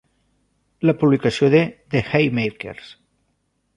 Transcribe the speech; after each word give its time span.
La 0.89 0.95
publicació 1.03 1.51
de 1.57 1.61
"The 1.97 2.03
Haymakers". 2.07 2.91